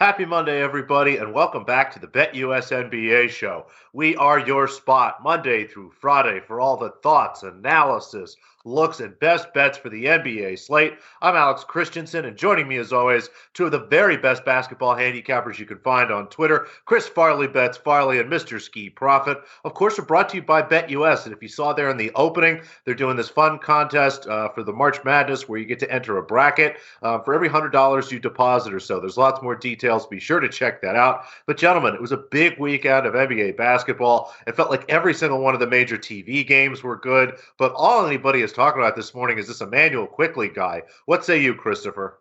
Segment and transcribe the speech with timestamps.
[0.00, 3.66] Happy Monday, everybody, and welcome back to the BetUS NBA show.
[3.92, 9.54] We are your spot Monday through Friday for all the thoughts, analysis, looks, and best
[9.54, 10.94] bets for the NBA slate.
[11.22, 15.60] I'm Alex Christensen, and joining me, as always, two of the very best basketball handicappers
[15.60, 18.60] you can find on Twitter Chris Farley Bets Farley and Mr.
[18.60, 19.38] Ski Profit.
[19.64, 21.26] Of course, we're brought to you by BetUS.
[21.26, 24.64] And if you saw there in the opening, they're doing this fun contest uh, for
[24.64, 28.18] the March Madness where you get to enter a bracket uh, for every $100 you
[28.18, 28.98] deposit or so.
[28.98, 29.83] There's lots more details.
[30.10, 31.24] Be sure to check that out.
[31.46, 34.34] But, gentlemen, it was a big weekend of NBA basketball.
[34.46, 38.06] It felt like every single one of the major TV games were good, but all
[38.06, 40.82] anybody is talking about this morning is this Immanuel Quickley guy.
[41.06, 42.20] What say you, Christopher?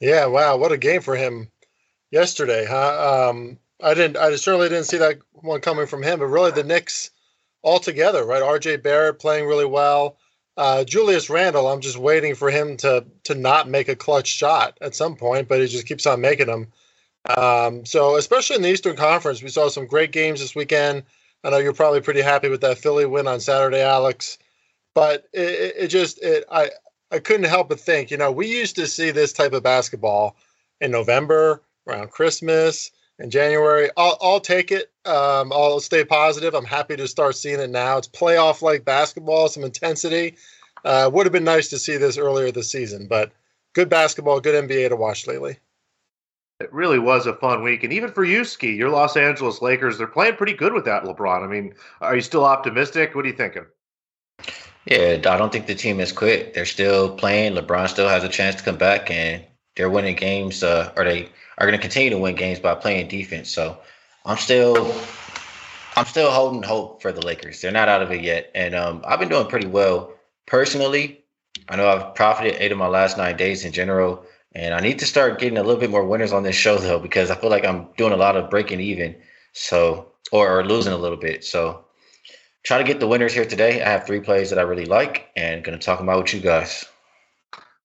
[0.00, 1.50] Yeah, wow, what a game for him
[2.10, 3.30] yesterday, huh?
[3.30, 6.64] Um, I didn't, I certainly didn't see that one coming from him, but really the
[6.64, 7.10] Knicks
[7.62, 8.42] altogether, right?
[8.42, 8.78] R.J.
[8.78, 10.18] Barrett playing really well.
[10.56, 14.78] Uh, Julius Randle, I'm just waiting for him to to not make a clutch shot
[14.80, 16.72] at some point, but he just keeps on making them.
[17.36, 21.02] Um, so, especially in the Eastern Conference, we saw some great games this weekend.
[21.42, 24.38] I know you're probably pretty happy with that Philly win on Saturday, Alex.
[24.94, 26.70] But it, it just it I
[27.10, 30.36] I couldn't help but think, you know, we used to see this type of basketball
[30.80, 33.90] in November around Christmas in January.
[33.96, 34.90] I'll, I'll take it.
[35.04, 36.54] Um, I'll stay positive.
[36.54, 37.98] I'm happy to start seeing it now.
[37.98, 40.36] It's playoff like basketball, some intensity.
[40.84, 43.32] Uh, would have been nice to see this earlier this season, but
[43.74, 45.58] good basketball, good NBA to watch lately.
[46.58, 47.84] It really was a fun week.
[47.84, 51.02] And even for you, Ski, your Los Angeles Lakers, they're playing pretty good with that
[51.02, 51.44] LeBron.
[51.44, 53.14] I mean, are you still optimistic?
[53.14, 53.66] What are you thinking?
[54.86, 56.54] Yeah, I don't think the team has quit.
[56.54, 57.56] They're still playing.
[57.56, 61.28] LeBron still has a chance to come back, and they're winning games, uh, or they
[61.58, 63.50] are going to continue to win games by playing defense.
[63.50, 63.78] So
[64.24, 64.94] I'm still,
[65.96, 67.60] I'm still holding hope for the Lakers.
[67.60, 70.14] They're not out of it yet, and um, I've been doing pretty well
[70.46, 71.22] personally.
[71.68, 74.24] I know I've profited eight of my last nine days in general,
[74.56, 76.98] and I need to start getting a little bit more winners on this show though,
[76.98, 79.14] because I feel like I'm doing a lot of breaking even,
[79.52, 81.44] so or, or losing a little bit.
[81.44, 81.84] So
[82.64, 83.82] try to get the winners here today.
[83.82, 86.86] I have three plays that I really like and to talk about with you guys.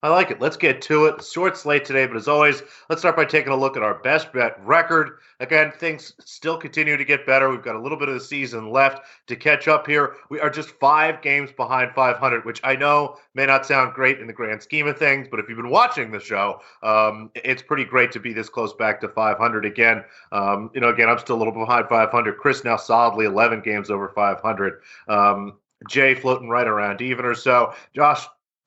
[0.03, 0.41] I like it.
[0.41, 1.23] Let's get to it.
[1.23, 4.33] Short slate today, but as always, let's start by taking a look at our best
[4.33, 5.19] bet record.
[5.39, 7.51] Again, things still continue to get better.
[7.51, 10.15] We've got a little bit of the season left to catch up here.
[10.31, 14.25] We are just five games behind 500, which I know may not sound great in
[14.25, 17.85] the grand scheme of things, but if you've been watching the show, um, it's pretty
[17.85, 20.03] great to be this close back to 500 again.
[20.31, 22.37] Um, you know, again, I'm still a little behind 500.
[22.37, 24.81] Chris now solidly 11 games over 500.
[25.07, 27.73] Um, Jay floating right around even or so.
[27.95, 28.25] Josh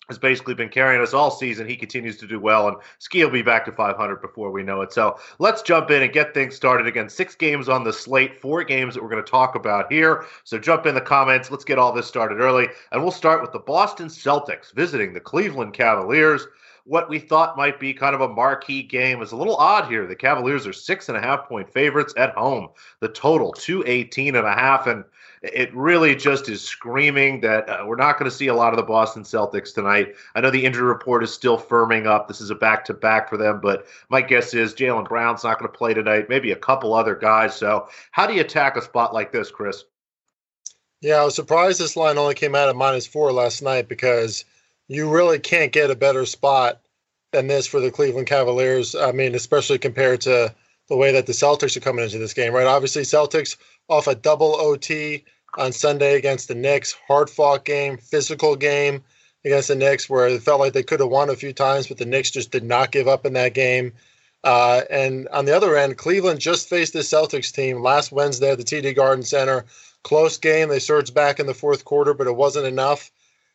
[0.09, 1.69] has basically been carrying us all season.
[1.69, 4.83] He continues to do well, and Ski will be back to 500 before we know
[4.83, 4.93] it.
[4.93, 6.87] So let's jump in and get things started.
[6.87, 10.25] Again, six games on the slate, four games that we're going to talk about here.
[10.45, 11.51] So jump in the comments.
[11.51, 15.21] Let's get all this started early, and we'll start with the Boston Celtics visiting the
[15.21, 16.47] Cleveland Cavaliers.
[16.87, 20.07] What we thought might be kind of a marquee game is a little odd here.
[20.07, 22.69] The Cavaliers are six and a half point favorites at home.
[23.01, 24.87] The total 218 and a half.
[24.87, 25.05] And
[25.53, 28.79] it really just is screaming that uh, we're not going to see a lot of
[28.79, 30.15] the Boston Celtics tonight.
[30.35, 32.29] I know the injury report is still firming up.
[32.29, 35.59] This is a back to back for them, but my guess is Jaylen Brown's not
[35.59, 37.55] going to play tonight, maybe a couple other guys.
[37.55, 39.85] So, how do you attack a spot like this, Chris?
[41.03, 44.47] Yeah, I was surprised this line only came out at minus four last night because
[44.89, 46.81] you really can't get a better spot
[47.33, 48.95] than this for the Cleveland Cavaliers.
[48.95, 50.55] I mean, especially compared to
[50.89, 52.67] the way that the Celtics are coming into this game, right?
[52.67, 53.57] Obviously, Celtics
[53.89, 55.25] off a double OT
[55.57, 56.97] on Sunday against the Knicks.
[57.07, 59.03] Hard fought game, physical game
[59.45, 61.99] against the Knicks, where it felt like they could have won a few times, but
[61.99, 63.93] the Knicks just did not give up in that game.
[64.43, 68.59] Uh, and on the other end, Cleveland just faced the Celtics team last Wednesday at
[68.59, 69.65] the TD Garden Center.
[70.03, 70.69] Close game.
[70.69, 73.11] They surged back in the fourth quarter, but it wasn't enough.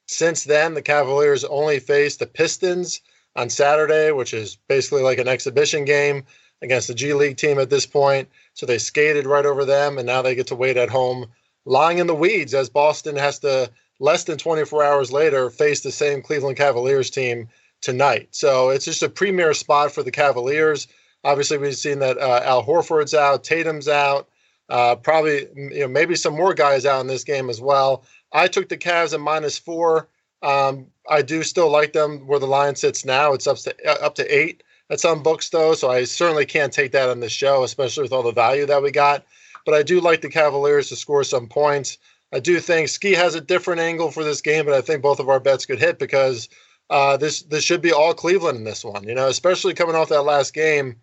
[0.08, 3.02] Since then, the Cavaliers only faced the Pistons
[3.36, 6.24] on Saturday, which is basically like an exhibition game
[6.62, 8.30] against the G League team at this point.
[8.54, 11.28] So they skated right over them, and now they get to wait at home
[11.66, 15.92] lying in the weeds as Boston has to less than 24 hours later face the
[15.92, 17.50] same Cleveland Cavaliers team
[17.82, 18.30] tonight.
[18.32, 20.88] So it's just a premier spot for the Cavaliers.
[21.24, 24.30] Obviously, we've seen that uh, Al Horford's out, Tatum's out,
[24.70, 28.04] uh, probably you know maybe some more guys out in this game as well.
[28.32, 30.08] I took the Cavs at minus four.
[30.42, 33.34] Um, I do still like them where the line sits now.
[33.34, 36.74] It's up to uh, up to eight at some books though, so I certainly can't
[36.74, 39.26] take that on the show, especially with all the value that we got
[39.70, 42.00] but I do like the Cavaliers to score some points.
[42.34, 45.20] I do think Ski has a different angle for this game, but I think both
[45.20, 46.50] of our bets could hit because
[46.90, 49.08] uh, this this should be all Cleveland in this one.
[49.08, 50.96] You know, especially coming off that last game,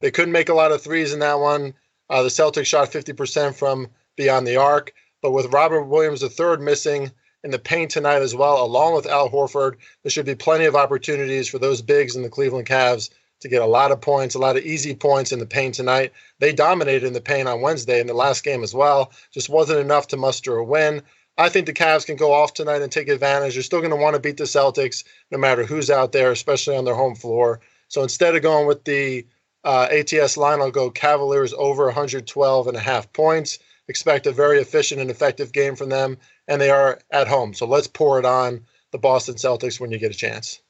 [0.00, 1.74] they couldn't make a lot of threes in that one.
[2.08, 4.92] Uh, the Celtics shot 50% from beyond the arc,
[5.22, 7.10] but with Robert Williams III missing
[7.44, 10.76] in the paint tonight as well, along with Al Horford, there should be plenty of
[10.76, 13.08] opportunities for those bigs in the Cleveland Cavs
[13.40, 16.12] to get a lot of points, a lot of easy points in the paint tonight.
[16.38, 19.12] They dominated in the paint on Wednesday in the last game as well.
[19.32, 21.02] Just wasn't enough to muster a win.
[21.38, 23.54] I think the Cavs can go off tonight and take advantage.
[23.54, 26.76] They're still going to want to beat the Celtics no matter who's out there, especially
[26.76, 27.60] on their home floor.
[27.88, 29.26] So instead of going with the
[29.64, 33.58] uh, ATS line, I'll go Cavaliers over 112 and a half points.
[33.88, 37.54] Expect a very efficient and effective game from them, and they are at home.
[37.54, 38.60] So let's pour it on
[38.92, 40.60] the Boston Celtics when you get a chance.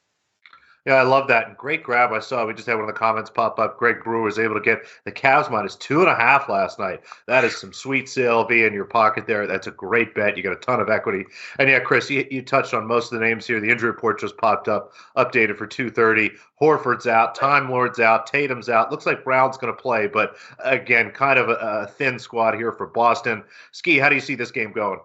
[0.86, 1.58] Yeah, I love that.
[1.58, 2.12] great grab.
[2.12, 3.78] I saw we just had one of the comments pop up.
[3.78, 7.00] Greg Brewer was able to get the Cavs minus two and a half last night.
[7.26, 9.46] That is some sweet CLV in your pocket there.
[9.46, 10.38] That's a great bet.
[10.38, 11.26] You got a ton of equity.
[11.58, 13.60] And yeah, Chris, you, you touched on most of the names here.
[13.60, 16.30] The injury report just popped up, updated for 230.
[16.60, 18.90] Horford's out, Time Lord's out, Tatum's out.
[18.90, 22.72] Looks like Brown's going to play, but again, kind of a, a thin squad here
[22.72, 23.44] for Boston.
[23.72, 25.00] Ski, how do you see this game going?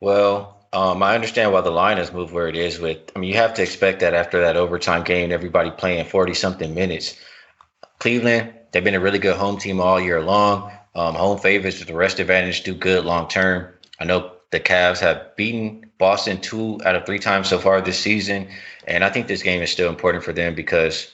[0.00, 2.78] Well, um, I understand why the line has moved where it is.
[2.78, 6.34] With I mean, you have to expect that after that overtime game, everybody playing forty
[6.34, 7.16] something minutes.
[7.98, 10.72] Cleveland, they've been a really good home team all year long.
[10.94, 13.72] Um, home favorites with the rest advantage do good long term.
[13.98, 17.98] I know the Cavs have beaten Boston two out of three times so far this
[17.98, 18.48] season,
[18.86, 21.10] and I think this game is still important for them because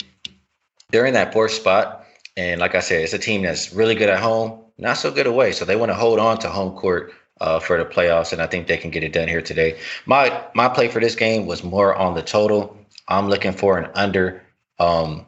[0.91, 2.05] they're in that fourth spot.
[2.37, 5.27] And like I said, it's a team that's really good at home, not so good
[5.27, 5.53] away.
[5.53, 8.47] So they want to hold on to home court uh, for the playoffs, and I
[8.47, 9.79] think they can get it done here today.
[10.07, 12.77] My my play for this game was more on the total.
[13.09, 14.43] I'm looking for an under.
[14.79, 15.27] Um,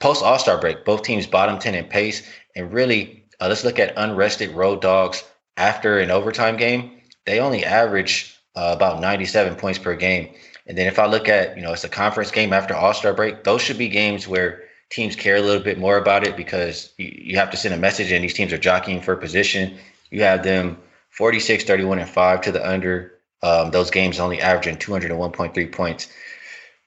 [0.00, 3.78] Post All Star break, both teams bottom ten in pace, and really, uh, let's look
[3.78, 5.24] at unrested road dogs
[5.56, 7.00] after an overtime game.
[7.26, 10.32] They only average uh, about 97 points per game.
[10.66, 13.12] And then if I look at, you know, it's a conference game after All Star
[13.14, 16.92] break, those should be games where teams care a little bit more about it because
[16.98, 19.76] you, you have to send a message and these teams are jockeying for position.
[20.10, 20.78] You have them
[21.18, 23.18] 46, 31, and 5 to the under.
[23.42, 26.06] Um, those games only averaging 201.3 points.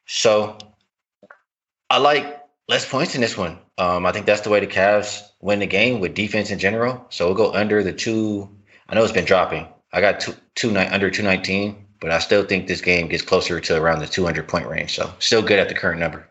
[0.05, 0.57] So
[1.89, 3.59] I like less points in this one.
[3.77, 7.05] Um, I think that's the way the Cavs win the game with defense in general.
[7.09, 8.49] So we'll go under the two.
[8.87, 9.67] I know it's been dropping.
[9.91, 13.75] I got two, two under 219, but I still think this game gets closer to
[13.75, 14.95] around the 200 point range.
[14.95, 16.30] So still good at the current number.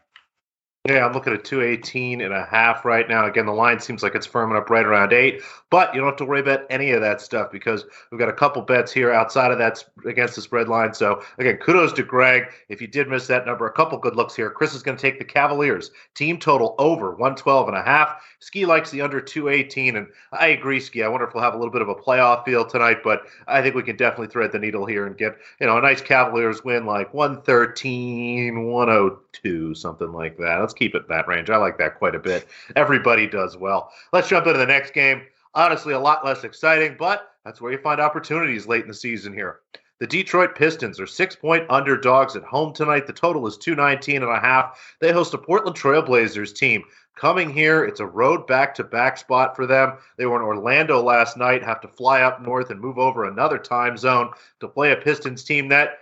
[0.88, 3.26] Yeah, I'm looking at 218 and a half right now.
[3.26, 6.16] Again, the line seems like it's firming up right around eight, but you don't have
[6.16, 9.52] to worry about any of that stuff because we've got a couple bets here outside
[9.52, 10.94] of that against the spread line.
[10.94, 12.44] So again, kudos to Greg.
[12.70, 14.48] If you did miss that number, a couple good looks here.
[14.48, 18.22] Chris is going to take the Cavaliers team total over 112 and a half.
[18.40, 21.02] Ski likes the under 218, and I agree, Ski.
[21.02, 23.60] I wonder if we'll have a little bit of a playoff feel tonight, but I
[23.60, 26.64] think we can definitely thread the needle here and get you know a nice Cavaliers
[26.64, 31.50] win like 113, 102, something like that let's keep it that range.
[31.50, 32.46] I like that quite a bit.
[32.76, 33.92] Everybody does well.
[34.12, 35.22] Let's jump into the next game.
[35.54, 39.32] Honestly, a lot less exciting, but that's where you find opportunities late in the season
[39.32, 39.60] here.
[40.00, 43.06] The Detroit Pistons are six point underdogs at home tonight.
[43.06, 44.96] The total is 219 and a half.
[44.98, 46.84] They host a Portland Trailblazers team.
[47.20, 49.98] Coming here, it's a road back to back spot for them.
[50.16, 53.58] They were in Orlando last night, have to fly up north and move over another
[53.58, 54.30] time zone
[54.60, 55.98] to play a Pistons team that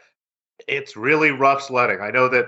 [0.68, 2.00] it's really rough sledding.
[2.00, 2.46] I know that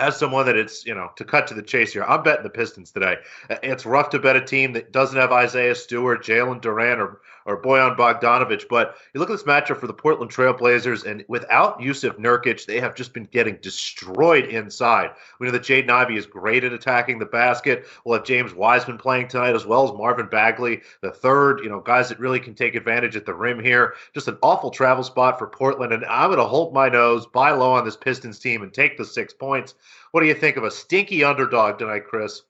[0.00, 2.50] as someone that it's you know to cut to the chase here, I'm betting the
[2.50, 3.18] Pistons today.
[3.62, 7.60] It's rough to bet a team that doesn't have Isaiah Stewart, Jalen Duren, or or
[7.60, 8.68] Bojan Bogdanovic.
[8.68, 12.78] But you look at this matchup for the Portland Trailblazers, and without Jusuf Nurkic, they
[12.78, 15.10] have just been getting destroyed inside.
[15.40, 17.86] We know that Jaden Ivey is great at attacking the basket.
[18.04, 21.60] We'll have James Wiseman playing tonight, as well as Marvin Bagley, the third.
[21.60, 23.94] You know, guys that really can take advantage at the rim here.
[24.12, 27.50] Just an awful travel spot for Portland, and I'm going to hold my nose, buy
[27.52, 29.74] low on this Pistons team, and take the six points.
[30.10, 32.42] What do you think of a stinky underdog tonight, Chris?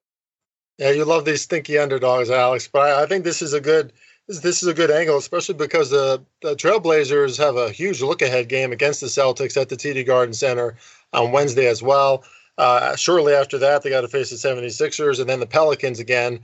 [0.78, 2.68] Yeah, you love these stinky underdogs, Alex.
[2.68, 3.92] But I, I think this is a good
[4.28, 8.48] this is a good angle, especially because the, the Trailblazers have a huge look ahead
[8.48, 10.76] game against the Celtics at the TD Garden Center
[11.14, 12.24] on Wednesday as well.
[12.58, 16.34] Uh, shortly after that, they got to face the 76ers and then the Pelicans again,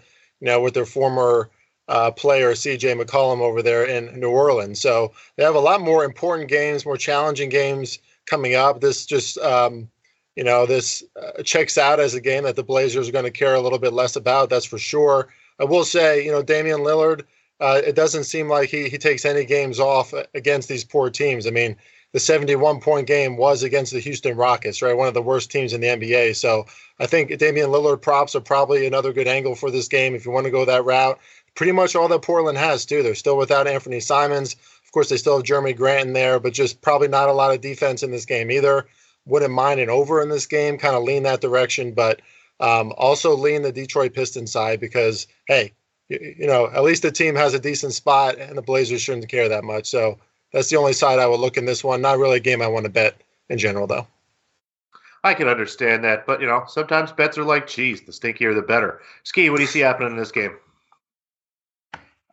[0.41, 1.51] you know, with their former
[1.89, 4.81] uh, player, CJ McCollum, over there in New Orleans.
[4.81, 8.81] So they have a lot more important games, more challenging games coming up.
[8.81, 9.91] This just, um,
[10.37, 13.31] you know, this uh, checks out as a game that the Blazers are going to
[13.31, 14.49] care a little bit less about.
[14.49, 15.29] That's for sure.
[15.61, 17.25] I will say, you know, Damian Lillard
[17.61, 21.47] uh, it doesn't seem like he, he takes any games off against these poor teams.
[21.47, 21.77] I mean,
[22.13, 24.97] the 71 point game was against the Houston Rockets, right?
[24.97, 26.37] One of the worst teams in the NBA.
[26.37, 26.67] So
[27.01, 30.31] I think Damian Lillard props are probably another good angle for this game if you
[30.31, 31.19] want to go that route.
[31.57, 33.03] Pretty much all that Portland has, too.
[33.03, 34.55] They're still without Anthony Simons.
[34.55, 37.53] Of course, they still have Jerami Grant in there, but just probably not a lot
[37.53, 38.87] of defense in this game either.
[39.27, 42.23] Wouldn't mind an over in this game, kind of lean that direction, but
[42.61, 45.73] um, also lean the Detroit Pistons side because, hey,
[46.09, 49.49] you know, at least the team has a decent spot, and the Blazers shouldn't care
[49.49, 49.87] that much.
[49.87, 50.19] So
[50.53, 52.01] that's the only side I would look in this one.
[52.01, 54.07] Not really a game I want to bet in general, though.
[55.25, 58.03] I can understand that, but you know, sometimes bets are like cheese.
[58.03, 59.01] The stinkier, the better.
[59.23, 60.55] Ski, what do you see happening in this game?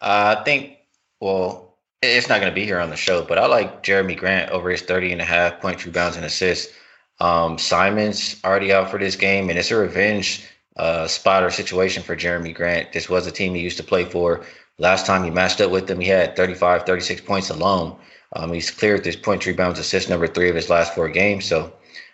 [0.01, 0.77] Uh, I think,
[1.21, 4.51] well, it's not going to be here on the show, but I like Jerami Grant
[4.51, 6.73] over his 30 and a half point rebounds and assists.
[7.19, 10.43] Um, Simon's already out for this game, and it's a revenge
[10.77, 12.91] uh, spot or situation for Jerami Grant.
[12.91, 14.45] This was a team he used to play for.
[14.77, 17.97] Last time he matched up with them, he had 35, 36 points alone.
[18.33, 21.45] Um, he's cleared this point rebounds assist number three of his last four games.
[21.45, 21.73] So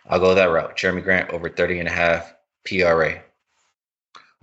[0.09, 0.75] I'll go that route.
[0.75, 2.33] Jerami Grant over 30 and a half
[2.65, 3.21] PRA.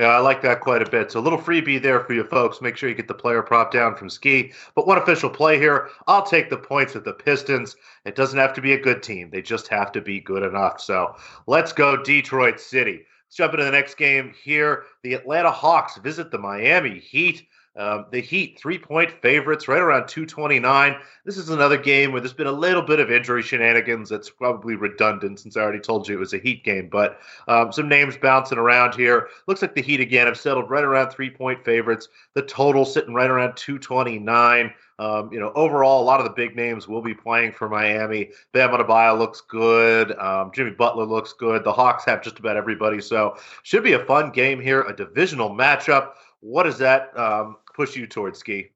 [0.01, 1.13] Yeah, I like that quite a bit.
[1.13, 2.61] So a little freebie there for you folks.
[2.61, 4.53] Make sure you get the player prop down from Ski.
[4.75, 5.89] But one official play here.
[6.09, 7.77] I'll take the points with the Pistons.
[8.05, 9.31] It doesn't have to be a good team.
[9.31, 10.81] They just have to be good enough.
[10.81, 11.15] So
[11.47, 13.07] let's go Detroit City.
[13.35, 14.85] Let's jump into the next game here.
[15.03, 17.49] The Atlanta Hawks visit the Miami Heat.
[17.75, 20.97] Um, the Heat, three point favorites, right around 229.
[21.25, 24.09] This is another game where there's been a little bit of injury shenanigans.
[24.09, 27.73] That's probably redundant since I already told you it was a Heat game, but um,
[27.73, 29.27] some names bouncing around here.
[29.49, 32.07] Looks like the Heat again have settled right around three point favorites.
[32.35, 34.73] The total sitting right around 229.
[34.99, 38.31] Um, you know, overall, a lot of the big names will be playing for Miami.
[38.53, 40.17] Bam Adebayo looks good.
[40.19, 41.65] Um, Jimmy Butler looks good.
[41.65, 43.01] The Hawks have just about everybody.
[43.01, 46.13] So should be a fun game here, a divisional matchup.
[46.41, 48.71] What does that um, push you towards, Ski?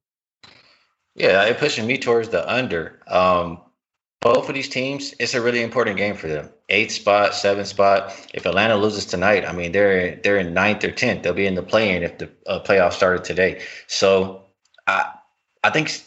[1.15, 3.01] Yeah, it pushing me towards the under.
[3.09, 3.61] Um,
[4.21, 6.49] both of these teams, it's a really important game for them.
[6.69, 8.13] Eighth spot, seventh spot.
[8.35, 11.23] If Atlanta loses tonight, I mean they're they're in ninth or tenth.
[11.23, 13.63] They'll be in the play-in if the uh, playoff started today.
[13.87, 14.45] So
[14.87, 15.13] I
[15.63, 16.03] I think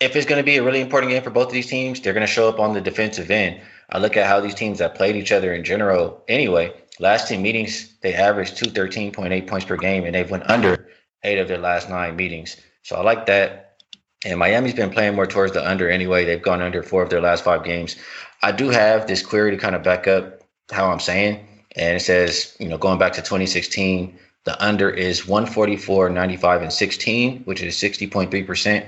[0.00, 2.12] if it's going to be a really important game for both of these teams, they're
[2.12, 3.60] going to show up on the defensive end.
[3.90, 6.22] I look at how these teams have played each other in general.
[6.28, 10.30] Anyway, last team meetings they averaged two thirteen point eight points per game, and they've
[10.30, 10.88] went under
[11.22, 12.56] eight of their last nine meetings.
[12.82, 13.78] So I like that.
[14.26, 16.24] And Miami's been playing more towards the under anyway.
[16.24, 17.96] They've gone under four of their last five games.
[18.42, 21.46] I do have this query to kind of back up how I'm saying.
[21.76, 26.72] And it says, you know, going back to 2016, the under is 144, 95, and
[26.72, 28.86] 16, which is 60.3%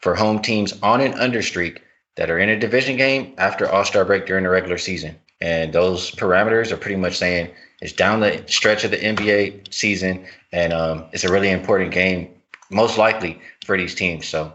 [0.00, 1.82] for home teams on an under streak
[2.16, 5.16] that are in a division game after All Star break during the regular season.
[5.40, 7.50] And those parameters are pretty much saying
[7.80, 12.28] it's down the stretch of the NBA season, and um, it's a really important game,
[12.70, 14.26] most likely for these teams.
[14.26, 14.52] So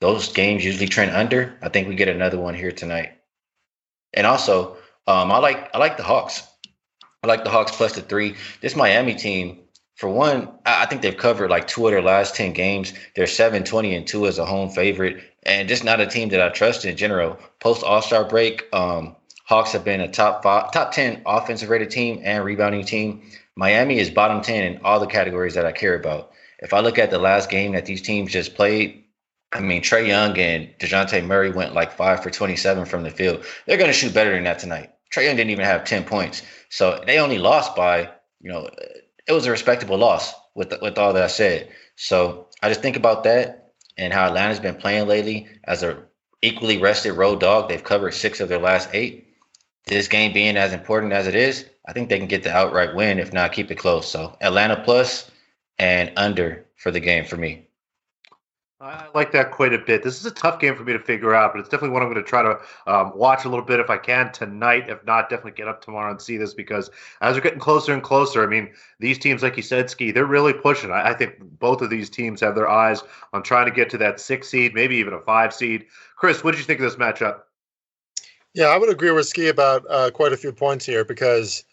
[0.00, 1.56] those games usually trend under.
[1.62, 3.12] I think we get another one here tonight.
[4.14, 6.42] And also, um, I like I like the Hawks.
[7.22, 8.34] I like the Hawks plus the three.
[8.62, 9.61] This Miami team,
[9.94, 12.92] for one, I think they've covered like two of their last ten games.
[13.14, 16.40] They're seven twenty and two as a home favorite, and just not a team that
[16.42, 17.38] I trust in general.
[17.60, 21.90] Post All Star break, um, Hawks have been a top five, top ten offensive rated
[21.90, 23.22] team and rebounding team.
[23.54, 26.32] Miami is bottom ten in all the categories that I care about.
[26.60, 29.04] If I look at the last game that these teams just played,
[29.52, 33.44] I mean Trae Young and Dejounte Murray went like five for twenty-seven from the field.
[33.66, 34.90] They're going to shoot better than that tonight.
[35.14, 38.70] Trae Young didn't even have ten points, so they only lost by you know
[39.26, 41.68] it was a respectable loss with with all that I said.
[41.96, 46.02] So I just think about that and how Atlanta's been playing lately as a
[46.40, 47.68] equally rested road dog.
[47.68, 49.32] They've covered six of their last eight
[49.86, 52.94] this game being as important as it is, I think they can get the outright
[52.94, 54.08] win, if not keep it close.
[54.10, 55.30] So Atlanta plus
[55.78, 57.66] and under for the game for me.
[58.82, 60.02] I like that quite a bit.
[60.02, 62.12] This is a tough game for me to figure out, but it's definitely one I'm
[62.12, 62.58] going to try to
[62.88, 64.90] um, watch a little bit if I can tonight.
[64.90, 68.02] If not, definitely get up tomorrow and see this because as we're getting closer and
[68.02, 70.90] closer, I mean, these teams, like you said, Ski, they're really pushing.
[70.90, 73.98] I, I think both of these teams have their eyes on trying to get to
[73.98, 75.86] that six seed, maybe even a five seed.
[76.16, 77.42] Chris, what did you think of this matchup?
[78.52, 81.64] Yeah, I would agree with Ski about uh, quite a few points here because,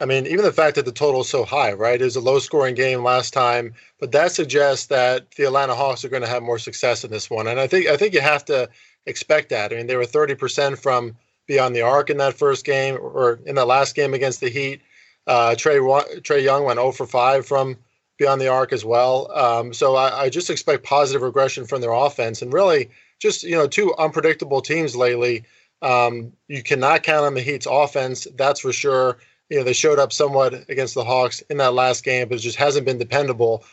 [0.00, 2.00] I mean, even the fact that the total is so high, right?
[2.00, 6.04] It was a low scoring game last time, but that suggests that the Atlanta Hawks
[6.04, 7.46] are going to have more success in this one.
[7.46, 8.68] And I think I think you have to
[9.06, 9.72] expect that.
[9.72, 13.54] I mean, they were 30% from beyond the arc in that first game or in
[13.54, 14.80] the last game against the Heat.
[15.26, 15.78] Uh, Trae,
[16.22, 17.76] Trae Young went 0 for 5 from
[18.18, 19.30] beyond the arc as well.
[19.32, 23.56] Um, so I, I just expect positive regression from their offense and really just, you
[23.56, 25.44] know, two unpredictable teams lately
[25.84, 29.18] um, you cannot count on the Heat's offense, that's for sure.
[29.50, 32.42] You know, they showed up somewhat against the Hawks in that last game, but it
[32.42, 33.64] just hasn't been dependable.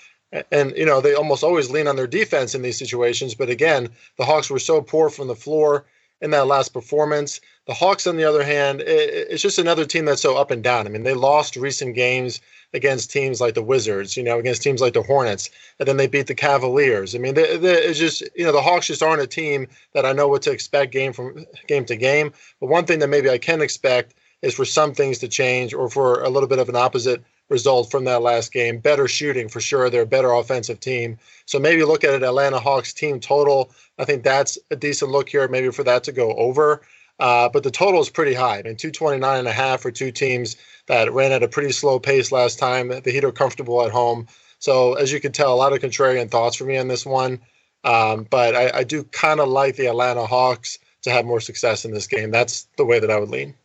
[0.52, 3.36] And, you know, they almost always lean on their defense in these situations.
[3.36, 5.86] But again, the Hawks were so poor from the floor
[6.22, 7.42] in that last performance.
[7.68, 10.86] The Hawks, on the other hand, it's just another team that's so up and down.
[10.86, 12.40] I mean, they lost recent games
[12.74, 15.50] against teams like the Wizards, you know, against teams like the Hornets,
[15.80, 17.16] and then they beat the Cavaliers.
[17.16, 20.06] I mean, they, they, it's just you know the Hawks just aren't a team that
[20.06, 22.32] I know what to expect game from game to game.
[22.60, 25.90] But one thing that maybe I can expect is for some things to change or
[25.90, 28.80] for a little bit of an opposite result from that last game.
[28.80, 29.90] Better shooting for sure.
[29.90, 31.18] They're a better offensive team.
[31.46, 33.72] So maybe look at it Atlanta Hawks team total.
[34.00, 36.82] I think that's a decent look here, maybe for that to go over.
[37.20, 38.58] Uh, but the total is pretty high.
[38.58, 40.56] I mean, 229 and a half for two teams
[40.88, 42.88] that ran at a pretty slow pace last time.
[42.88, 44.28] The Heat are comfortable at home.
[44.58, 47.40] So, as you can tell, a lot of contrarian thoughts for me on this one.
[47.84, 51.86] Um, but I, I do kind of like the Atlanta Hawks to have more success
[51.86, 52.32] in this game.
[52.32, 53.56] That's the way that I would lean.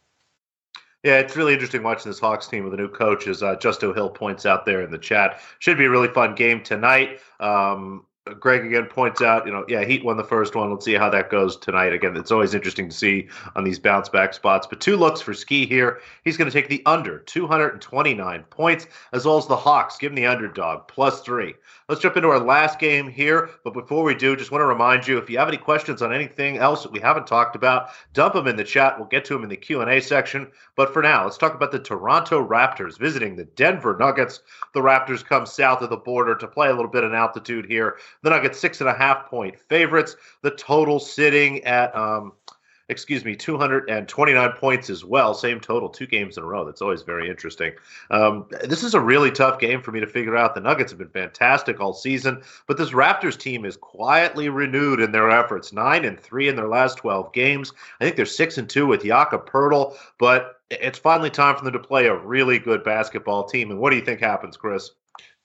[1.03, 3.93] Yeah, it's really interesting watching this Hawks team with a new coach, as uh, Justo
[3.93, 5.41] Hill points out there in the chat.
[5.61, 7.21] Should be a really fun game tonight.
[7.39, 8.06] Um,
[8.41, 10.71] Greg again points out, you know, yeah, Heat won the first one.
[10.71, 11.93] Let's see how that goes tonight.
[11.93, 14.67] Again, it's always interesting to see on these bounce back spots.
[14.67, 16.01] But two looks for Ski here.
[16.25, 19.97] He's going to take the under 229 points, as well as the Hawks.
[19.97, 21.55] Give him the underdog plus three.
[21.89, 23.51] Let's jump into our last game here.
[23.63, 26.13] But before we do, just want to remind you if you have any questions on
[26.13, 28.99] anything else that we haven't talked about, dump them in the chat.
[28.99, 30.49] We'll get to them in the Q&A section.
[30.75, 34.41] But for now, let's talk about the Toronto Raptors visiting the Denver Nuggets.
[34.75, 37.99] The Raptors come south of the border to play a little bit in altitude here.
[38.23, 40.17] The Nuggets six and a half point favorites.
[40.43, 42.33] The total sitting at um,
[42.89, 45.35] excuse me, 229 points as well.
[45.35, 46.65] Same total, two games in a row.
[46.65, 47.73] That's always very interesting.
[48.11, 50.55] Um, this is a really tough game for me to figure out.
[50.55, 55.11] The Nuggets have been fantastic all season, but this Raptors team is quietly renewed in
[55.11, 55.73] their efforts.
[55.73, 57.73] Nine and three in their last 12 games.
[58.01, 61.73] I think they're six and two with Jakob Poeltl, but it's finally time for them
[61.73, 63.71] to play a really good basketball team.
[63.71, 64.91] And what do you think happens, Chris?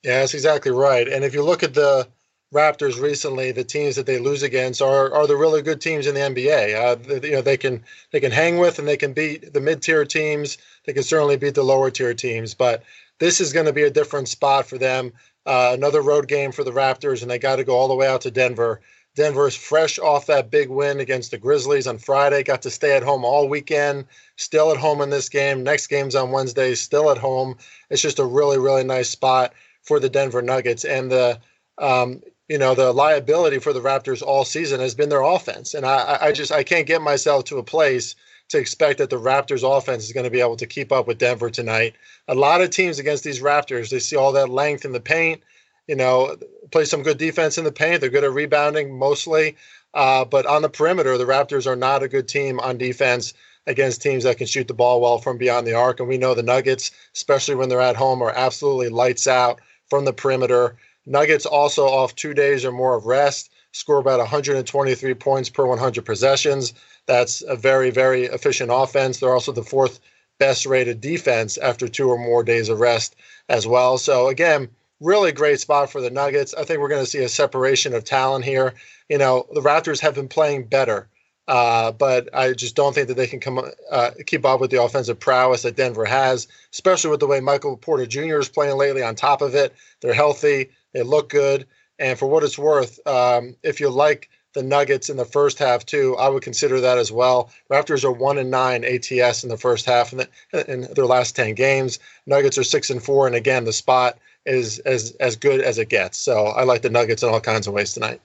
[0.04, 1.08] Yeah, that's exactly right.
[1.08, 2.08] And if you look at the
[2.53, 6.15] Raptors recently, the teams that they lose against are are the really good teams in
[6.15, 6.75] the NBA.
[6.75, 7.81] Uh, you know, they can
[8.12, 10.58] they can hang with and they can beat the mid tier teams.
[10.86, 12.53] They can certainly beat the lower tier teams.
[12.53, 12.84] But
[13.20, 15.13] this is going to be a different spot for them.
[15.46, 18.08] Uh, another road game for the Raptors, and they got to go all the way
[18.08, 18.81] out to Denver.
[19.15, 22.43] Denver is fresh off that big win against the Grizzlies on Friday.
[22.43, 24.05] Got to stay at home all weekend.
[24.36, 25.63] Still at home in this game.
[25.63, 26.75] Next game's on Wednesday.
[26.75, 27.55] Still at home.
[27.89, 29.53] It's just a really really nice spot
[29.84, 31.39] for the Denver Nuggets and the
[31.77, 35.86] um, you know the liability for the Raptors all season has been their offense, and
[35.86, 38.13] I, I just I can't get myself to a place
[38.50, 41.17] to expect that the Raptors offense is going to be able to keep up with
[41.17, 41.96] Denver tonight.
[42.27, 45.41] A lot of teams against these Raptors, they see all that length in the paint,
[45.88, 46.36] you know,
[46.72, 48.01] play some good defense in the paint.
[48.01, 49.55] They're good at rebounding mostly,
[49.94, 53.33] uh, but on the perimeter, the Raptors are not a good team on defense
[53.66, 56.01] against teams that can shoot the ball well from beyond the arc.
[56.01, 60.03] And we know the Nuggets, especially when they're at home, are absolutely lights out from
[60.03, 60.75] the perimeter.
[61.05, 66.05] Nuggets also off two days or more of rest, score about 123 points per 100
[66.05, 66.74] possessions.
[67.07, 69.20] That's a very, very efficient offense.
[69.20, 70.00] They're also the fourth
[70.37, 73.16] best rated defense after two or more days of rest
[73.50, 73.98] as well.
[73.98, 76.53] So, again, really great spot for the Nuggets.
[76.53, 78.74] I think we're going to see a separation of talent here.
[79.09, 81.09] You know, the Raptors have been playing better,
[81.48, 83.59] uh, but I just don't think that they can come
[83.92, 87.75] uh, keep up with the offensive prowess that Denver has, especially with the way Michael
[87.75, 88.40] Porter Jr.
[88.40, 89.03] is playing lately.
[89.03, 90.70] On top of it, they're healthy.
[90.94, 91.68] They look good.
[92.00, 95.86] And for what it's worth, um, if you like the Nuggets in the first half
[95.86, 97.51] too, I would consider that as well.
[97.72, 100.20] Raptors are one and nine ATS in the first half in,
[100.51, 102.00] the, in their last ten games.
[102.25, 105.90] Nuggets are six and four, and again, the spot is as as good as it
[105.90, 106.18] gets.
[106.18, 108.20] So I like the Nuggets in all kinds of ways tonight.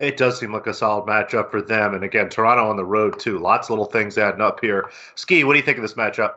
[0.00, 3.18] It does seem like a solid matchup for them, and again, Toronto on the road
[3.18, 3.38] too.
[3.38, 4.90] Lots of little things adding up here.
[5.14, 6.34] Ski, what do you think of this matchup?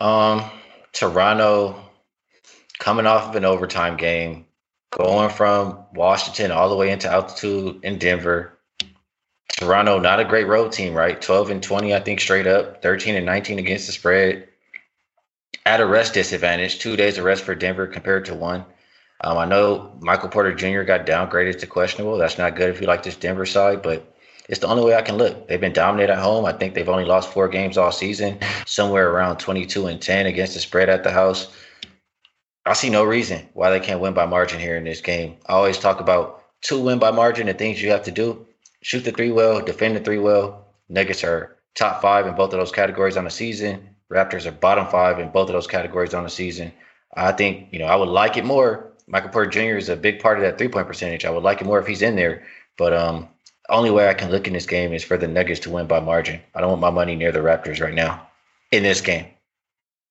[0.00, 0.44] Um,
[0.92, 1.87] Toronto
[2.78, 4.46] coming off of an overtime game,
[4.90, 8.58] going from Washington all the way into altitude in Denver.
[9.56, 11.20] Toronto, not a great road team, right?
[11.20, 14.48] 12 and 20, I think, straight up, 13 and 19 against the spread.
[15.66, 18.64] At a rest disadvantage, two days of rest for Denver compared to one.
[19.22, 20.82] Um, I know Michael Porter Jr.
[20.82, 22.16] got downgraded to questionable.
[22.16, 24.14] That's not good if you like this Denver side, but
[24.48, 25.48] it's the only way I can look.
[25.48, 26.44] They've been dominant at home.
[26.44, 30.54] I think they've only lost four games all season, somewhere around 22 and 10 against
[30.54, 31.48] the spread at the house.
[32.68, 35.36] I see no reason why they can't win by margin here in this game.
[35.46, 38.46] I always talk about two win by margin, the things you have to do
[38.82, 40.66] shoot the three well, defend the three well.
[40.88, 43.88] Nuggets are top five in both of those categories on the season.
[44.10, 46.72] Raptors are bottom five in both of those categories on the season.
[47.14, 48.86] I think, you know, I would like it more.
[49.06, 49.76] Michael Porter Jr.
[49.76, 51.24] is a big part of that three point percentage.
[51.24, 52.46] I would like it more if he's in there.
[52.76, 53.28] But um
[53.70, 56.00] only way I can look in this game is for the Nuggets to win by
[56.00, 56.40] margin.
[56.54, 58.26] I don't want my money near the Raptors right now
[58.72, 59.26] in this game.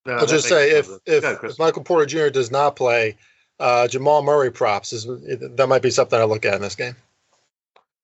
[0.08, 2.30] No, I'll just say if if, if, Michael Porter Jr.
[2.30, 3.17] does not play,
[3.60, 6.96] uh, Jamal Murray props is that might be something I look at in this game.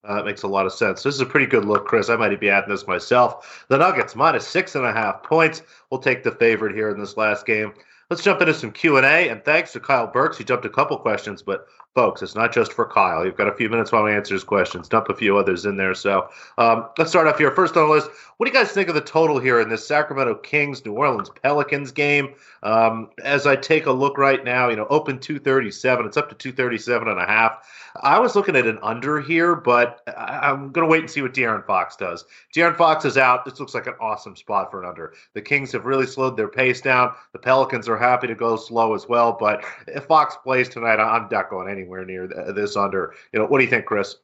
[0.04, 1.02] Uh, that makes a lot of sense.
[1.02, 2.10] This is a pretty good look, Chris.
[2.10, 3.66] I might be adding this myself.
[3.70, 5.62] The Nuggets minus six and a half points.
[5.90, 7.74] We'll take the favorite here in this last game.
[8.10, 9.30] Let's jump into some Q and A.
[9.30, 12.74] And thanks to Kyle Burks, he jumped a couple questions, but folks, it's not just
[12.74, 13.26] for Kyle.
[13.26, 14.88] You've got a few minutes while we answer his questions.
[14.88, 15.94] Dump a few others in there.
[15.94, 17.52] So um, let's start off here.
[17.52, 19.88] First on the list, what do you guys think of the total here in this
[19.88, 22.34] Sacramento Kings New Orleans Pelicans game?
[22.64, 26.06] Um, as I take a look right now, you know, open 237.
[26.08, 27.70] It's up to 237 and a half.
[28.02, 31.34] I was looking at an under here, but I'm going to wait and see what
[31.34, 32.26] De'Aaron Fox does.
[32.56, 33.46] De'Aaron Fox is out.
[33.46, 35.14] This looks like an awesome spot for an under.
[35.34, 37.14] The Kings have really slowed their pace down.
[37.34, 39.38] The Pelicans are happy to go slow as well.
[39.40, 43.14] But if Fox plays tonight, I'm not going anywhere near this under.
[43.32, 44.16] You know, what do you think, Chris?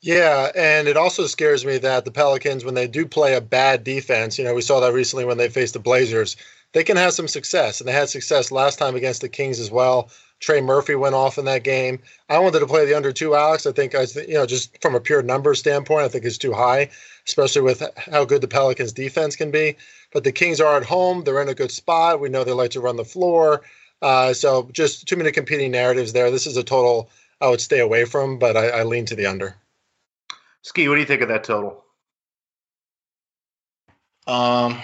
[0.00, 3.82] Yeah, and it also scares me that the Pelicans, when they do play a bad
[3.82, 6.36] defense, you know, we saw that recently when they faced the Blazers,
[6.72, 7.80] they can have some success.
[7.80, 10.10] And they had success last time against the Kings as well.
[10.40, 11.98] Trey Murphy went off in that game.
[12.28, 13.66] I wanted to play the under two, Alex.
[13.66, 16.52] I think I, you know, just from a pure number standpoint, I think it's too
[16.52, 16.90] high,
[17.26, 19.76] especially with how good the Pelicans' defense can be.
[20.12, 22.20] But the Kings are at home; they're in a good spot.
[22.20, 23.62] We know they like to run the floor.
[24.00, 26.30] Uh, so just too many competing narratives there.
[26.30, 29.26] This is a total I would stay away from, but I, I lean to the
[29.26, 29.56] under.
[30.62, 31.84] Ski, what do you think of that total?
[34.26, 34.80] Um,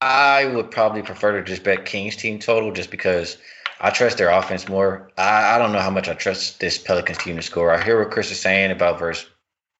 [0.00, 3.38] I would probably prefer to just bet Kings team total, just because
[3.80, 5.10] I trust their offense more.
[5.16, 7.70] I, I don't know how much I trust this Pelicans team to score.
[7.72, 9.28] I hear what Chris is saying about versus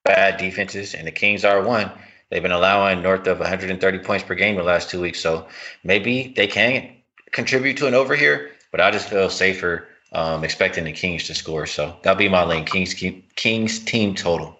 [0.04, 1.90] bad defenses, and the Kings are one.
[2.30, 5.46] They've been allowing north of 130 points per game the last two weeks, so
[5.84, 6.95] maybe they can
[7.36, 8.50] contribute to an over here.
[8.72, 11.66] But I just feel safer um, expecting the Kings to score.
[11.66, 12.64] So that'll be my lane.
[12.64, 12.94] Kings
[13.36, 14.58] Kings team total.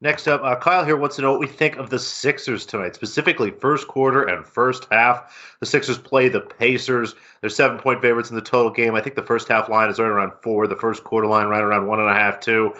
[0.00, 2.94] Next up, uh, Kyle here wants to know what we think of the Sixers tonight,
[2.94, 5.36] specifically first quarter and first half.
[5.58, 7.16] The Sixers play the Pacers.
[7.40, 8.94] They're seven point favorites in the total game.
[8.94, 11.62] I think the first half line is right around four, the first quarter line right
[11.62, 12.74] around one and a half, two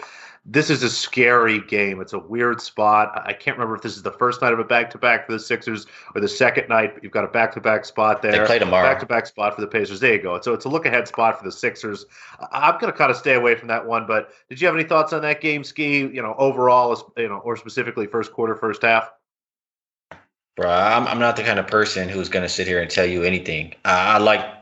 [0.51, 2.01] this is a scary game.
[2.01, 3.21] It's a weird spot.
[3.23, 5.33] I can't remember if this is the first night of a back to back for
[5.33, 5.85] the Sixers
[6.15, 6.95] or the second night.
[6.95, 8.31] But you've got a back to back spot there.
[8.31, 8.87] They play tomorrow.
[8.87, 9.99] Back to back spot for the Pacers.
[9.99, 10.41] There you go.
[10.41, 12.05] So it's a look ahead spot for the Sixers.
[12.51, 14.07] I'm going to kind of stay away from that one.
[14.07, 15.99] But did you have any thoughts on that game, Ski?
[15.99, 19.11] You know, overall, you know, or specifically first quarter, first half.
[20.55, 23.05] Bro, I'm, I'm not the kind of person who's going to sit here and tell
[23.05, 23.75] you anything.
[23.85, 24.58] I, I like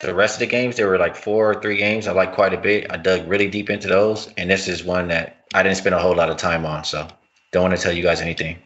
[0.00, 2.52] the rest of the games, there were like four or three games I like quite
[2.52, 2.90] a bit.
[2.90, 5.98] I dug really deep into those, and this is one that I didn't spend a
[5.98, 6.84] whole lot of time on.
[6.84, 7.08] So
[7.52, 8.58] don't want to tell you guys anything.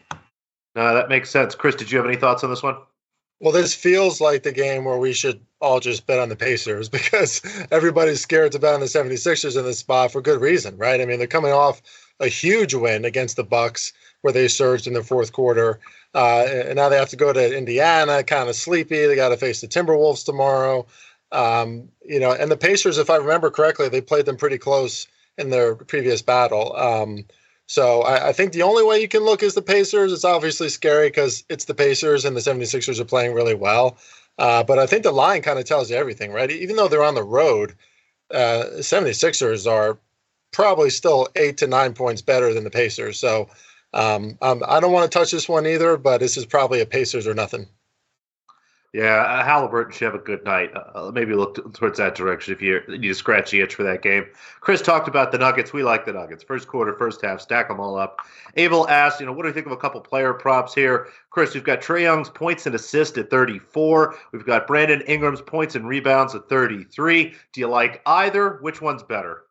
[0.75, 1.55] No, that makes sense.
[1.55, 2.77] Chris, did you have any thoughts on this one?
[3.40, 6.88] Well, this feels like the game where we should all just bet on the Pacers
[6.90, 7.40] because
[7.71, 11.01] everybody's scared to bet on the 76ers in this spot for good reason, right?
[11.01, 11.81] I mean, they're coming off
[12.19, 15.81] a huge win against the Bucks where they surged in the fourth quarter.
[16.14, 19.07] Uh, and now they have to go to Indiana, kind of sleepy.
[19.07, 20.87] They got to face the Timberwolves tomorrow.
[21.33, 25.07] Um, you know, and the Pacers, if I remember correctly, they played them pretty close
[25.38, 26.75] in their previous battle.
[26.77, 27.25] Um,
[27.66, 30.12] so I, I, think the only way you can look is the Pacers.
[30.12, 33.97] It's obviously scary because it's the Pacers and the 76ers are playing really well.
[34.38, 36.51] Uh, but I think the line kind of tells you everything, right?
[36.51, 37.75] Even though they're on the road,
[38.33, 39.99] uh, 76ers are
[40.53, 43.21] probably still eight to nine points better than the Pacers.
[43.21, 43.49] So
[43.93, 46.87] um, um, I don't want to touch this one either, but this is probably a
[46.87, 47.69] Pacers or nothing.
[48.92, 50.72] Yeah, uh, Halliburton should have a good night.
[50.74, 53.85] Uh, uh maybe look towards that direction if you need to scratch the itch for
[53.85, 54.26] that game.
[54.61, 55.72] Chris talked about the Nuggets.
[55.72, 56.42] We like the Nuggets.
[56.42, 58.18] First quarter, first half, stack them all up.
[58.57, 61.07] Abel asked, you know, what do you think of a couple player props here?
[61.31, 64.16] Chris, we've got Trae Young's points and assists at 34.
[64.33, 67.33] We've got Brandon Ingram's points and rebounds at 33.
[67.53, 68.59] Do you like either?
[68.61, 69.44] Which one's better?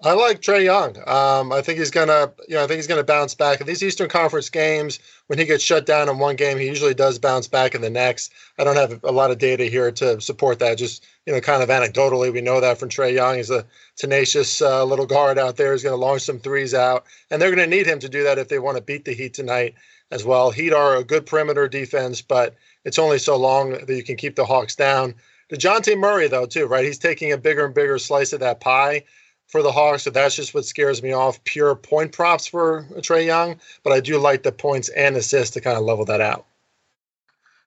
[0.00, 0.96] I like Trae Young.
[1.08, 3.82] Um, I think he's gonna, you know, I think he's gonna bounce back in these
[3.82, 5.00] Eastern Conference games.
[5.26, 7.90] When he gets shut down in one game, he usually does bounce back in the
[7.90, 8.32] next.
[8.60, 10.78] I don't have a lot of data here to support that.
[10.78, 13.36] Just you know, kind of anecdotally, we know that from Trae Young.
[13.38, 15.72] He's a tenacious uh, little guard out there.
[15.72, 18.46] He's to launch some threes out, and they're to need him to do that if
[18.48, 19.74] they want to beat the Heat tonight
[20.12, 20.52] as well.
[20.52, 24.36] Heat are a good perimeter defense, but it's only so long that you can keep
[24.36, 25.16] the Hawks down.
[25.52, 26.84] Dejounte Murray, though, too, right?
[26.84, 29.02] He's taking a bigger and bigger slice of that pie
[29.48, 30.04] for the Hawks.
[30.04, 31.42] So that's just what scares me off.
[31.44, 35.60] Pure point props for Trae Young, but I do like the points and assists to
[35.60, 36.46] kind of level that out.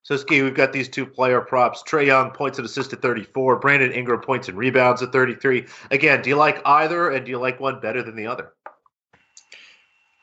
[0.03, 1.83] So, Ski, we've got these two player props.
[1.83, 3.57] Trae Young points and assists at 34.
[3.57, 5.65] Brandon Ingram points and rebounds at 33.
[5.91, 8.53] Again, do you like either, and do you like one better than the other?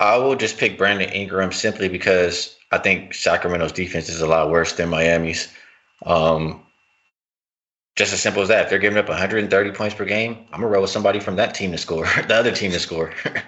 [0.01, 4.51] I will just pick Brandon Ingram simply because I think Sacramento's defense is a lot
[4.51, 5.49] worse than Miami's.
[6.05, 6.65] Um,
[7.99, 8.63] just as simple as that.
[8.63, 11.53] If they're giving up 130 points per game, I'm gonna roll with somebody from that
[11.53, 13.13] team to score, the other team to score.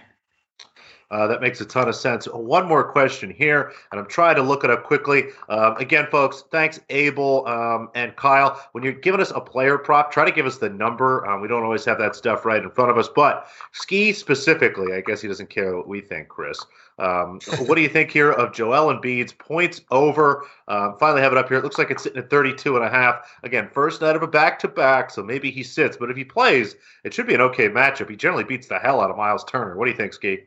[1.13, 2.27] Uh, that makes a ton of sense.
[2.27, 5.25] One more question here, and I'm trying to look it up quickly.
[5.49, 8.65] Um, again, folks, thanks, Abel um, and Kyle.
[8.71, 11.27] When you're giving us a player prop, try to give us the number.
[11.27, 14.95] Um, we don't always have that stuff right in front of us, but ski specifically,
[14.95, 16.65] I guess he doesn't care what we think, Chris.
[17.01, 20.47] Um, what do you think here of Joel Embiid's points over?
[20.69, 21.59] Um, finally have it up here.
[21.59, 23.29] It looks like it's sitting at 32 and a half.
[23.43, 26.25] Again, first night of a back to back, so maybe he sits, but if he
[26.25, 28.11] plays, it should be an okay matchup.
[28.11, 29.77] He generally beats the hell out of Miles Turner.
[29.77, 30.41] What do you think, Ski?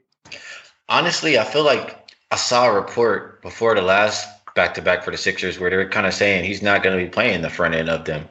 [0.89, 5.11] Honestly, I feel like I saw a report before the last back to back for
[5.11, 7.73] the Sixers where they're kind of saying he's not going to be playing the front
[7.73, 8.29] end of them.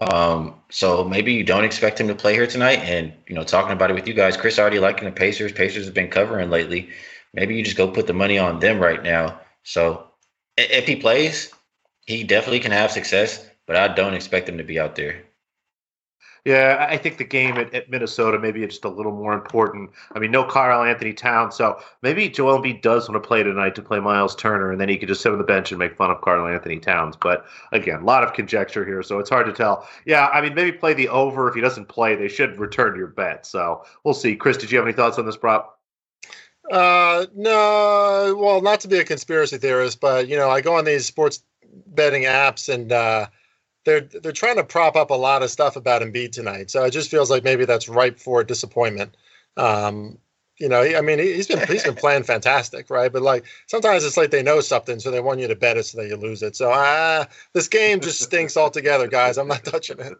[0.00, 2.78] Um, so maybe you don't expect him to play here tonight.
[2.80, 5.52] And you know, talking about it with you guys, Chris already liking the Pacers.
[5.52, 6.88] Pacers have been covering lately.
[7.34, 9.40] Maybe you just go put the money on them right now.
[9.62, 10.08] So
[10.56, 11.52] if he plays,
[12.06, 15.22] he definitely can have success, but I don't expect him to be out there.
[16.44, 19.90] Yeah, I think the game at, at Minnesota maybe it's just a little more important.
[20.14, 23.82] I mean, no Karl-Anthony Towns, so maybe Joel Embiid does want to play tonight to
[23.82, 26.10] play Miles Turner, and then he could just sit on the bench and make fun
[26.10, 27.16] of Karl-Anthony Towns.
[27.16, 29.86] But again, a lot of conjecture here, so it's hard to tell.
[30.06, 31.48] Yeah, I mean, maybe play the over.
[31.48, 33.44] If he doesn't play, they should return your bet.
[33.44, 34.34] So we'll see.
[34.34, 35.77] Chris, did you have any thoughts on this prop?
[36.70, 38.36] Uh, no.
[38.38, 41.42] Well, not to be a conspiracy theorist, but you know, I go on these sports
[41.86, 42.92] betting apps and.
[42.92, 43.26] uh
[43.84, 46.70] they're they're trying to prop up a lot of stuff about Embiid tonight.
[46.70, 49.16] So it just feels like maybe that's ripe for disappointment.
[49.56, 50.18] Um,
[50.58, 53.12] you know, I mean, he's been he's been playing fantastic, right?
[53.12, 55.86] But like sometimes it's like they know something, so they want you to bet it
[55.86, 56.56] so that you lose it.
[56.56, 59.38] So ah, uh, this game just stinks altogether, guys.
[59.38, 60.14] I'm not touching it.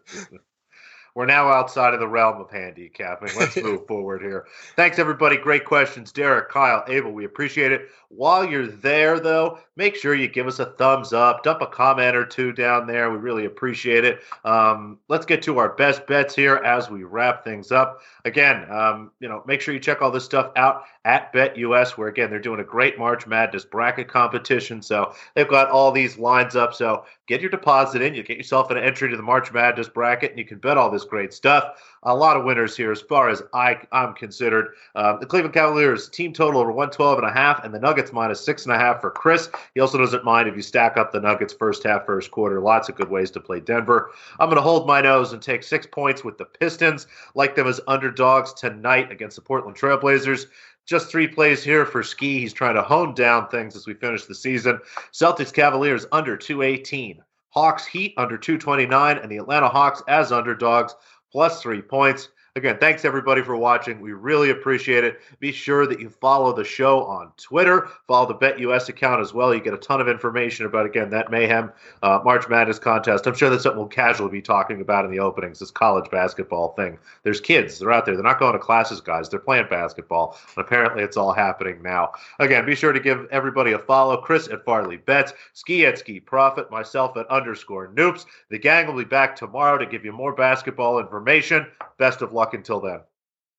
[1.15, 3.29] We're now outside of the realm of handicapping.
[3.37, 4.45] Let's move forward here.
[4.75, 5.37] Thanks, everybody.
[5.37, 6.11] Great questions.
[6.11, 7.89] Derek, Kyle, Abel, we appreciate it.
[8.09, 12.15] While you're there, though, make sure you give us a thumbs up, dump a comment
[12.15, 13.11] or two down there.
[13.11, 14.21] We really appreciate it.
[14.43, 18.01] Um, let's get to our best bets here as we wrap things up.
[18.25, 22.07] Again, um, you know, make sure you check all this stuff out at BetUS, where
[22.07, 24.81] again they're doing a great March Madness bracket competition.
[24.81, 26.73] So they've got all these lines up.
[26.73, 30.31] So get your deposit in, you get yourself an entry to the March Madness bracket,
[30.31, 33.29] and you can bet all this great stuff a lot of winners here as far
[33.29, 34.75] as I, I'm considered.
[34.95, 38.43] Uh, the Cleveland Cavaliers team total over 112 and a half, and the Nuggets minus
[38.43, 39.49] six and a half for Chris.
[39.73, 42.61] He also doesn't mind if you stack up the Nuggets first half, first quarter.
[42.61, 44.11] Lots of good ways to play Denver.
[44.39, 47.07] I'm going to hold my nose and take six points with the Pistons.
[47.35, 50.45] Like them as underdogs tonight against the Portland Trailblazers.
[50.85, 52.39] Just three plays here for Ski.
[52.39, 54.79] He's trying to hone down things as we finish the season.
[55.11, 57.21] Celtics Cavaliers under 218.
[57.49, 60.95] Hawks Heat under 229, and the Atlanta Hawks as underdogs
[61.31, 62.29] plus three points.
[62.59, 64.01] Again, thanks everybody for watching.
[64.01, 65.21] We really appreciate it.
[65.39, 67.87] Be sure that you follow the show on Twitter.
[68.05, 69.53] Follow the BetUS account as well.
[69.53, 71.71] You get a ton of information about, again, that Mayhem
[72.03, 73.27] uh, March Madness contest.
[73.27, 76.73] I'm sure that's something we'll casually be talking about in the openings, this college basketball
[76.73, 76.97] thing.
[77.23, 77.79] There's kids.
[77.79, 78.15] They're out there.
[78.15, 79.29] They're not going to classes, guys.
[79.29, 80.37] They're playing basketball.
[80.57, 82.11] And apparently it's all happening now.
[82.39, 84.17] Again, be sure to give everybody a follow.
[84.17, 88.25] Chris at Farley Bets, Ski at Ski Profit, myself at underscore Noops.
[88.49, 91.65] The gang will be back tomorrow to give you more basketball information.
[91.97, 92.99] Best of luck until then.